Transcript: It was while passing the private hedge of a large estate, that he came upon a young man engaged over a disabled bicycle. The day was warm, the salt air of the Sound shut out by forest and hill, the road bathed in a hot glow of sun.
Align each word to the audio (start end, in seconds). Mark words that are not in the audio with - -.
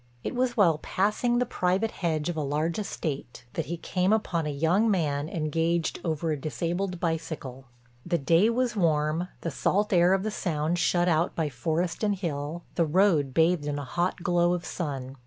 It 0.23 0.33
was 0.33 0.57
while 0.57 0.79
passing 0.79 1.37
the 1.37 1.45
private 1.45 1.91
hedge 1.91 2.27
of 2.27 2.35
a 2.35 2.41
large 2.41 2.79
estate, 2.79 3.45
that 3.53 3.67
he 3.67 3.77
came 3.77 4.11
upon 4.11 4.47
a 4.47 4.49
young 4.49 4.89
man 4.89 5.29
engaged 5.29 5.99
over 6.03 6.31
a 6.31 6.41
disabled 6.41 6.99
bicycle. 6.99 7.65
The 8.03 8.17
day 8.17 8.49
was 8.49 8.75
warm, 8.75 9.27
the 9.41 9.51
salt 9.51 9.93
air 9.93 10.13
of 10.13 10.23
the 10.23 10.31
Sound 10.31 10.79
shut 10.79 11.07
out 11.07 11.35
by 11.35 11.49
forest 11.49 12.03
and 12.03 12.15
hill, 12.15 12.63
the 12.73 12.85
road 12.87 13.31
bathed 13.35 13.67
in 13.67 13.77
a 13.77 13.85
hot 13.85 14.23
glow 14.23 14.53
of 14.55 14.65
sun. 14.65 15.17